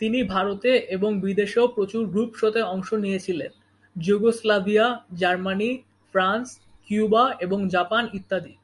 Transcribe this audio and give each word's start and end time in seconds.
তিনি 0.00 0.20
ভারতে 0.24 0.70
এবং 0.96 1.10
বিদেশেও 1.20 1.66
প্রচুর 1.68 2.02
গ্রুপ 2.06 2.30
শোতে 2.40 2.60
অংশ 2.74 2.88
নিয়েছিলেন: 2.94 3.52
যুগোস্লাভিয়া, 3.96 4.86
জার্মানি, 5.20 5.70
ফ্রান্স, 6.14 6.48
কিউবা 6.86 7.24
এবং 7.44 7.58
জাপান 7.68 8.02
ইত্যাদি। 8.12 8.54